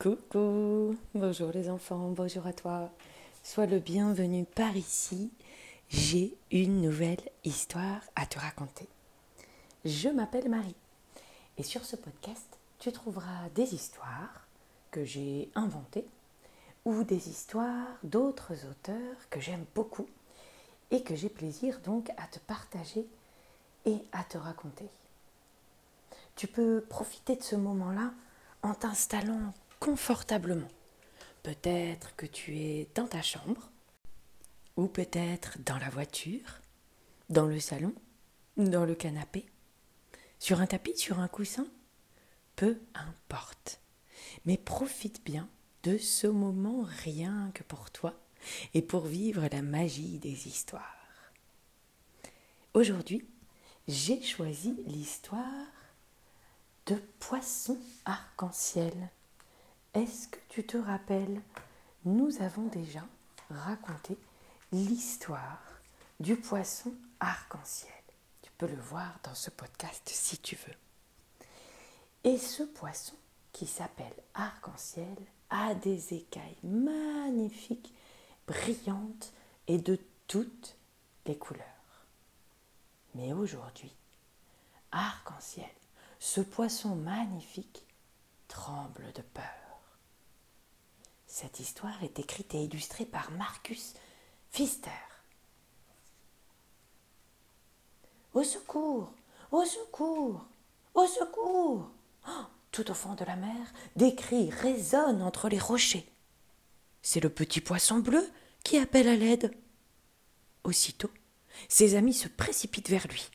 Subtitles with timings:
[0.00, 2.88] Coucou, bonjour les enfants, bonjour à toi.
[3.42, 5.32] Sois le bienvenu par ici.
[5.88, 8.86] J'ai une nouvelle histoire à te raconter.
[9.84, 10.76] Je m'appelle Marie
[11.56, 12.46] et sur ce podcast,
[12.78, 14.46] tu trouveras des histoires
[14.92, 16.06] que j'ai inventées
[16.84, 20.06] ou des histoires d'autres auteurs que j'aime beaucoup
[20.92, 23.04] et que j'ai plaisir donc à te partager
[23.84, 24.86] et à te raconter.
[26.36, 28.12] Tu peux profiter de ce moment-là
[28.62, 30.68] en t'installant confortablement.
[31.42, 33.70] Peut-être que tu es dans ta chambre,
[34.76, 36.60] ou peut-être dans la voiture,
[37.30, 37.94] dans le salon,
[38.56, 39.46] dans le canapé,
[40.38, 41.66] sur un tapis, sur un coussin,
[42.56, 43.80] peu importe.
[44.44, 45.48] Mais profite bien
[45.82, 48.14] de ce moment rien que pour toi
[48.74, 50.82] et pour vivre la magie des histoires.
[52.74, 53.26] Aujourd'hui,
[53.86, 55.66] j'ai choisi l'histoire
[56.86, 59.10] de poissons arc-en-ciel.
[59.94, 61.40] Est-ce que tu te rappelles
[62.04, 63.04] Nous avons déjà
[63.50, 64.18] raconté
[64.70, 65.62] l'histoire
[66.20, 67.92] du poisson arc-en-ciel.
[68.42, 70.74] Tu peux le voir dans ce podcast si tu veux.
[72.24, 73.14] Et ce poisson,
[73.52, 75.16] qui s'appelle arc-en-ciel,
[75.48, 77.94] a des écailles magnifiques,
[78.46, 79.32] brillantes
[79.66, 80.76] et de toutes
[81.24, 81.64] les couleurs.
[83.14, 83.94] Mais aujourd'hui,
[84.92, 85.70] arc-en-ciel,
[86.18, 87.86] ce poisson magnifique
[88.48, 89.67] tremble de peur.
[91.28, 93.92] Cette histoire est écrite et illustrée par Marcus
[94.50, 94.90] Pfister.
[98.32, 99.12] Au secours
[99.52, 100.46] Au secours
[100.94, 101.90] Au secours
[102.26, 106.10] oh, Tout au fond de la mer, des cris résonnent entre les rochers.
[107.02, 108.26] C'est le petit poisson bleu
[108.64, 109.54] qui appelle à l'aide.
[110.64, 111.10] Aussitôt,
[111.68, 113.30] ses amis se précipitent vers lui.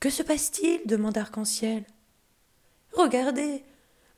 [0.00, 0.86] Que se passe-t-il?
[0.86, 1.86] demande Arc-en-Ciel.
[2.92, 3.64] Regardez,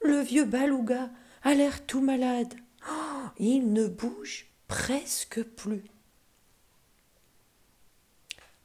[0.02, 1.10] le vieux Balouga
[1.42, 2.54] a l'air tout malade.
[2.90, 5.84] Oh, il ne bouge presque plus.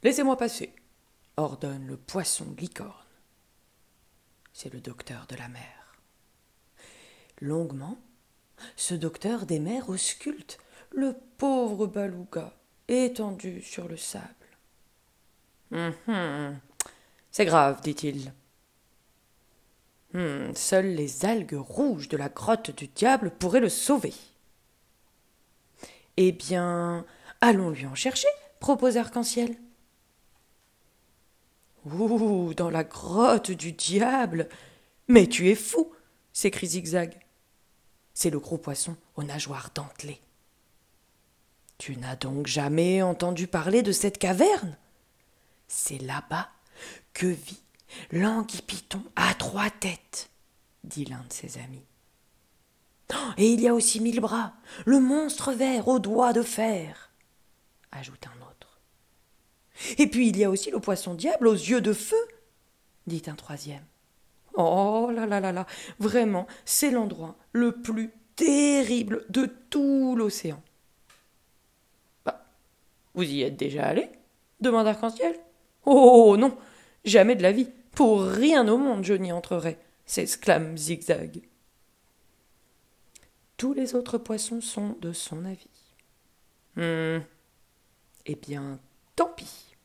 [0.03, 0.73] Laissez-moi passer,
[1.37, 2.91] ordonne le poisson licorne.
[4.53, 5.97] C'est le docteur de la mer.
[7.41, 7.97] Longuement,
[8.75, 10.59] ce docteur des mers ausculte
[10.91, 12.53] le pauvre Balouga
[12.87, 14.25] étendu sur le sable.
[15.71, 16.59] Hum, hum,
[17.31, 18.31] c'est grave, dit-il.
[20.15, 24.13] Hmm, seules les algues rouges de la grotte du diable pourraient le sauver.
[26.15, 27.05] Eh bien,
[27.41, 28.29] allons lui en chercher,
[28.61, 29.57] propose Arc-en-Ciel.
[31.85, 34.47] Ouh, dans la grotte du diable
[35.09, 35.91] Mais tu es fou
[36.31, 37.19] s'écrie Zigzag.
[38.13, 40.21] C'est le gros poisson aux nageoires dentelées.
[41.77, 44.77] Tu n'as donc jamais entendu parler de cette caverne?
[45.67, 46.49] C'est là-bas
[47.13, 47.64] que vit
[48.11, 50.29] l'anguille Python à trois têtes,
[50.83, 51.85] dit l'un de ses amis.
[53.37, 54.53] Et il y a aussi mille bras,
[54.85, 57.11] le monstre vert aux doigts de fer,
[57.91, 58.79] ajoute un autre.
[59.97, 62.15] Et puis il y a aussi le poisson diable aux yeux de feu,
[63.07, 63.85] dit un troisième.
[64.55, 65.67] Oh là là là là,
[65.99, 70.61] vraiment, c'est l'endroit le plus terrible de tout l'océan.
[72.25, 72.45] Bah,
[73.13, 74.09] vous y êtes déjà allé?
[74.61, 75.35] demande Arc-en-Ciel.
[75.85, 76.57] Oh non,
[77.05, 77.69] jamais de la vie.
[77.91, 81.41] Pour rien au monde je n'y entrerai, s'exclame Zigzag.
[83.57, 85.69] Tous les autres poissons sont de son avis.
[86.77, 87.23] Hum.
[88.25, 88.79] Eh bien,
[89.15, 89.75] tant pis.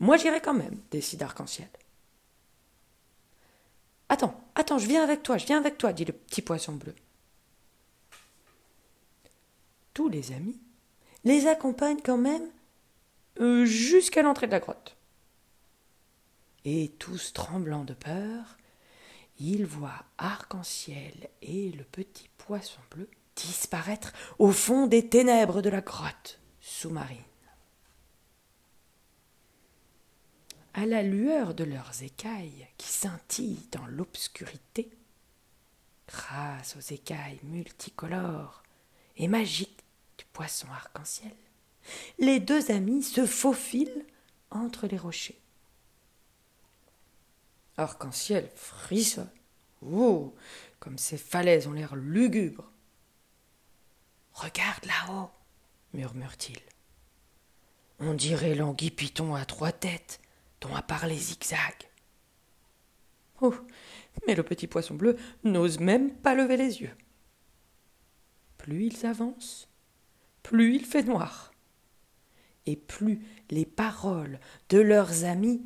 [0.00, 1.68] Moi j'irai quand même, décide Arc-en-Ciel.
[4.08, 6.94] Attends, attends, je viens avec toi, je viens avec toi, dit le petit poisson bleu.
[9.94, 10.58] Tous les amis
[11.24, 12.46] les accompagnent quand même
[13.40, 14.96] euh, jusqu'à l'entrée de la grotte
[16.64, 18.58] et tous tremblants de peur,
[19.38, 25.80] ils voient Arc-en-Ciel et le petit poisson bleu disparaître au fond des ténèbres de la
[25.80, 27.18] grotte sous-marine.
[30.74, 34.90] À la lueur de leurs écailles qui scintillent dans l'obscurité,
[36.08, 38.62] grâce aux écailles multicolores
[39.16, 39.84] et magiques
[40.18, 41.34] du poisson arc-en-ciel,
[42.18, 44.06] les deux amis se faufilent
[44.50, 45.38] entre les rochers.
[47.76, 49.30] Arc-en-ciel frissonne.
[49.80, 50.34] Oh,
[50.78, 52.70] comme ces falaises ont l'air lugubres.
[54.32, 55.30] Regarde là-haut,
[55.92, 56.60] murmure-t-il.
[57.98, 60.20] On dirait l'anguille python à trois têtes
[60.60, 61.74] dont a parlé Zigzag.
[63.40, 63.54] Oh,
[64.26, 66.96] mais le petit poisson bleu n'ose même pas lever les yeux.
[68.58, 69.68] Plus ils avancent,
[70.42, 71.52] plus il fait noir.
[72.66, 73.20] Et plus
[73.50, 75.62] les paroles de leurs amis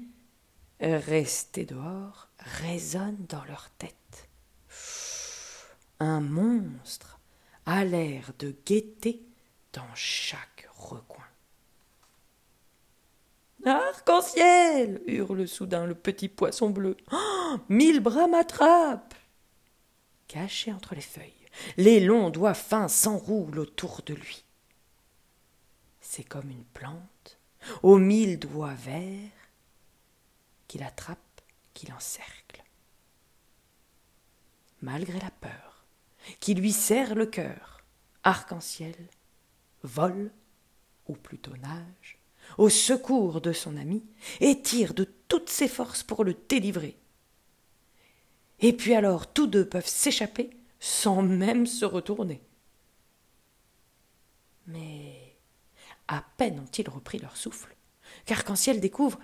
[0.81, 4.29] restés dehors résonnent dans leur tête.
[5.99, 7.19] un monstre
[7.65, 9.23] a l'air de guetter
[9.73, 11.25] dans chaque recoin.
[13.65, 16.97] Arc-en-ciel hurle soudain le petit poisson bleu.
[17.11, 19.15] Oh, mille bras m'attrapent
[20.29, 21.33] Caché entre les feuilles,
[21.77, 24.45] les longs doigts fins s'enroulent autour de lui.
[26.01, 27.39] C'est comme une plante,
[27.83, 29.31] aux mille doigts verts,
[30.77, 31.41] qu'il attrape,
[31.73, 32.63] qu'il encercle.
[34.83, 35.87] Malgré la peur,
[36.39, 37.83] qui lui serre le cœur,
[38.25, 38.95] arc-en-ciel,
[39.83, 40.31] vole,
[41.09, 42.19] ou plutôt nage,
[42.59, 44.05] au secours de son ami,
[44.41, 46.99] et tire de toutes ses forces pour le délivrer.
[48.61, 52.43] Et puis alors tous deux peuvent s'échapper sans même se retourner.
[54.67, 55.39] Mais
[56.07, 57.75] à peine ont-ils repris leur souffle,
[58.27, 59.19] qu'Arc-en-Ciel découvre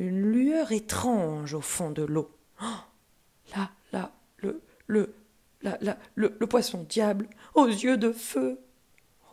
[0.00, 2.30] une lueur étrange au fond de l'eau.
[2.62, 5.14] Oh là, là, le, le,
[5.62, 8.60] là, là, le, poisson diable, aux yeux de feu.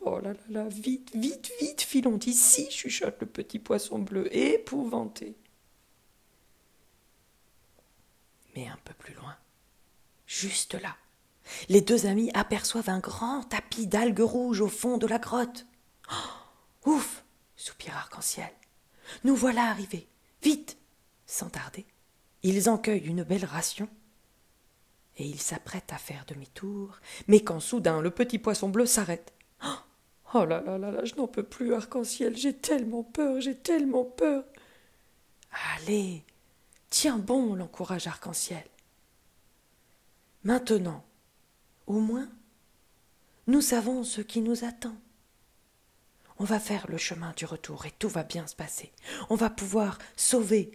[0.01, 5.35] Oh là là là, vite, vite, vite, filons d'ici, chuchote le petit poisson bleu, épouvanté.
[8.55, 9.35] Mais un peu plus loin,
[10.25, 10.95] juste là,
[11.69, 15.65] les deux amis aperçoivent un grand tapis d'algues rouges au fond de la grotte.
[16.11, 17.23] Oh, ouf
[17.55, 18.51] soupire Arc-en-Ciel.
[19.23, 20.07] Nous voilà arrivés.
[20.41, 20.77] Vite
[21.25, 21.85] Sans tarder,
[22.43, 23.89] ils en cueillent une belle ration
[25.17, 29.33] et ils s'apprêtent à faire demi-tour, mais quand soudain le petit poisson bleu s'arrête.
[30.33, 34.03] Oh là là là là, je n'en peux plus, arc-en-ciel, j'ai tellement peur, j'ai tellement
[34.03, 34.43] peur.
[35.77, 36.23] Allez,
[36.89, 38.65] tiens bon, l'encourage arc-en-ciel.
[40.43, 41.03] Maintenant,
[41.87, 42.29] au moins,
[43.47, 44.95] nous savons ce qui nous attend.
[46.39, 48.91] On va faire le chemin du retour et tout va bien se passer.
[49.29, 50.71] On va pouvoir sauver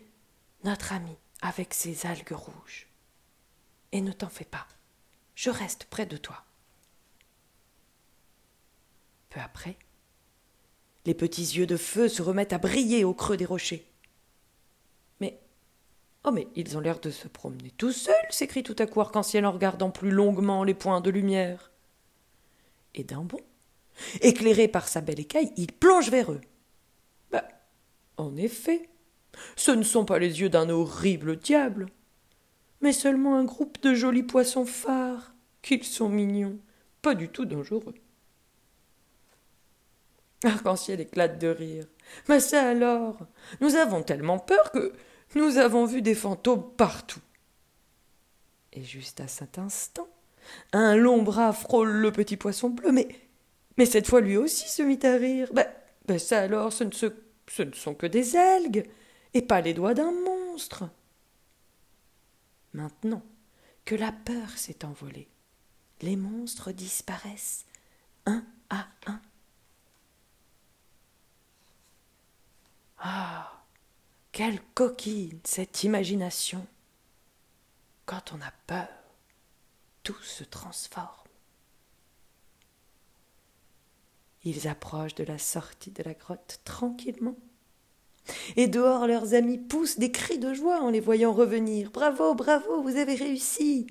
[0.65, 2.89] notre ami avec ses algues rouges.
[3.93, 4.67] Et ne t'en fais pas,
[5.35, 6.45] je reste près de toi.
[9.31, 9.77] Peu après,
[11.05, 13.87] les petits yeux de feu se remettent à briller au creux des rochers.
[15.21, 15.41] Mais
[16.25, 19.45] Oh, mais ils ont l'air de se promener tout seuls, s'écrie tout à coup Arc-en-Ciel
[19.45, 21.73] en regardant plus longuement les points de lumière.
[22.95, 23.41] Et d'un bond,
[24.21, 26.41] éclairé par sa belle écaille, il plonge vers eux.
[27.31, 27.45] Bah,
[28.17, 28.89] en effet,
[29.57, 31.87] ce ne sont pas les yeux d'un horrible diable,
[32.81, 36.59] mais seulement un groupe de jolis poissons phares, qu'ils sont mignons,
[37.01, 37.95] pas du tout dangereux.
[40.45, 41.87] Arc-en-ciel éclate de rire.
[42.29, 43.19] Mais ça alors
[43.61, 44.93] Nous avons tellement peur que
[45.35, 47.21] nous avons vu des fantômes partout.
[48.73, 50.09] Et juste à cet instant,
[50.73, 53.09] un long bras frôle le petit poisson bleu, mais,
[53.77, 55.49] mais cette fois lui aussi se mit à rire.
[55.53, 55.67] Ben,
[56.07, 58.89] ben ça alors, ce ne, ce ne sont que des algues,
[59.35, 60.89] et pas les doigts d'un monstre.
[62.73, 63.23] Maintenant
[63.85, 65.29] que la peur s'est envolée,
[66.01, 67.67] les monstres disparaissent
[68.27, 69.21] un à un.
[72.99, 73.63] Ah.
[74.33, 76.67] Quelle coquine cette imagination.
[78.07, 78.89] Quand on a peur,
[80.03, 81.22] tout se transforme.
[84.45, 87.37] Ils approchent de la sortie de la grotte tranquillement.
[88.57, 91.91] Et dehors, leurs amis poussent des cris de joie en les voyant revenir.
[91.91, 93.87] Bravo, bravo, vous avez réussi.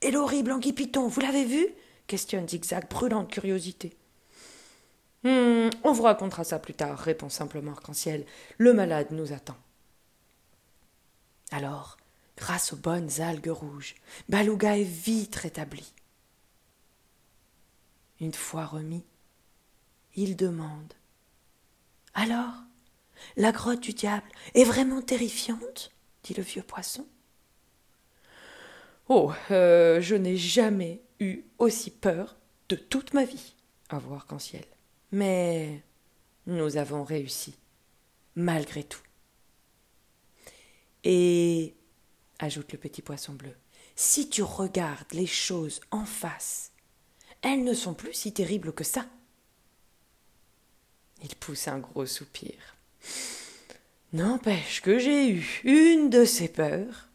[0.00, 1.66] Et l'horrible Anguille Piton, vous l'avez vu?
[2.06, 3.96] questionne Zigzag, brûlant de curiosité.
[5.24, 8.26] Hum, on vous racontera ça plus tard, répond simplement Arc-en-Ciel.
[8.58, 9.56] Le malade nous attend.
[11.52, 11.96] Alors,
[12.36, 13.94] grâce aux bonnes algues rouges,
[14.28, 15.92] Balouga est vite rétabli.
[18.20, 19.04] Une fois remis,
[20.14, 20.92] il demande
[22.14, 22.54] Alors,
[23.36, 25.92] la grotte du diable est vraiment terrifiante?
[26.22, 27.06] dit le vieux poisson.
[29.08, 32.36] Oh, euh, je n'ai jamais eu aussi peur
[32.68, 33.54] de toute ma vie,
[33.88, 34.64] à voir qu'en-ciel.
[35.10, 35.82] Mais
[36.46, 37.56] nous avons réussi,
[38.36, 39.02] malgré tout.
[41.04, 41.74] Et,
[42.38, 43.54] ajoute le petit poisson bleu,
[43.96, 46.72] si tu regardes les choses en face,
[47.42, 49.06] elles ne sont plus si terribles que ça.
[51.22, 52.54] Il pousse un gros soupir.
[54.12, 57.08] N'empêche que j'ai eu une de ces peurs.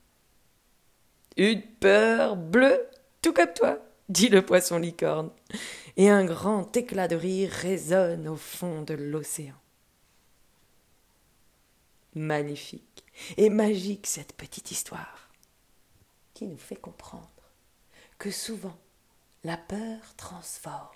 [1.36, 2.88] Une peur bleue,
[3.22, 5.30] tout comme toi, dit le poisson licorne
[5.96, 9.56] et un grand éclat de rire résonne au fond de l'océan.
[12.16, 13.04] Magnifique
[13.36, 15.30] et magique cette petite histoire
[16.34, 17.30] qui nous fait comprendre
[18.18, 18.78] que souvent
[19.44, 20.96] la peur transforme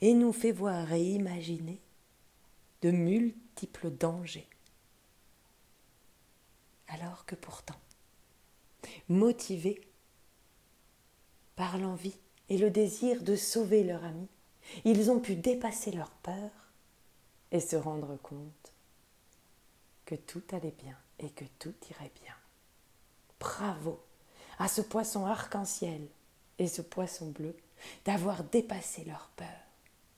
[0.00, 1.80] et nous fait voir et imaginer
[2.82, 4.48] de multiples dangers.
[6.88, 7.80] Alors que pourtant,
[9.08, 9.80] motivé
[11.56, 14.28] par l'envie et le désir de sauver leur ami,
[14.84, 16.50] ils ont pu dépasser leur peur
[17.50, 18.72] et se rendre compte
[20.04, 22.34] que tout allait bien et que tout irait bien.
[23.38, 24.00] Bravo
[24.58, 26.06] à ce poisson arc-en-ciel
[26.58, 27.56] et ce poisson bleu
[28.04, 29.48] d'avoir dépassé leur peur,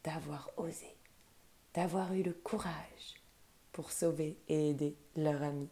[0.02, 0.93] d'avoir osé,
[1.74, 3.20] d'avoir eu le courage
[3.72, 5.68] pour sauver et aider leur ami.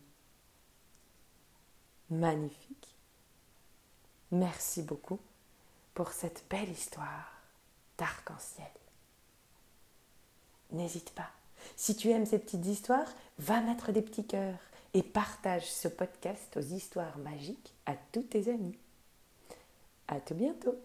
[2.10, 2.96] Magnifique.
[4.32, 5.20] Merci beaucoup
[5.94, 7.32] pour cette belle histoire
[7.98, 8.66] d'arc-en-ciel.
[10.72, 11.30] N'hésite pas.
[11.76, 14.58] Si tu aimes ces petites histoires, va mettre des petits cœurs
[14.94, 18.76] et partage ce podcast aux histoires magiques à tous tes amis.
[20.08, 20.76] À tout bientôt.